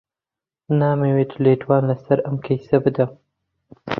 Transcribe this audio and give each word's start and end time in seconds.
نامەوێت 0.79 1.31
لێدوان 1.43 1.83
لەسەر 1.91 2.19
ئەم 2.25 2.37
کەیسە 2.45 2.77
بدەم. 2.85 3.11